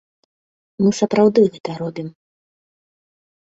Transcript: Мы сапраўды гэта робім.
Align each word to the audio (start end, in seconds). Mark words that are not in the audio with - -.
Мы 0.83 0.89
сапраўды 1.01 1.39
гэта 1.59 1.77
робім. 1.85 2.07